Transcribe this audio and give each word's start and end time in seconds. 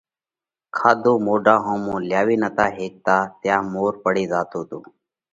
کاڌو 0.77 1.13
مونڍا 1.25 1.55
ۿُوڌِي 1.63 2.05
لياوي 2.09 2.35
نتا 2.41 2.65
هيڪتا 2.77 3.15
تيا 3.41 3.55
مور 3.73 3.93
پڙي 4.03 4.25
زاتو 4.31 4.59
تو۔ 4.69 4.79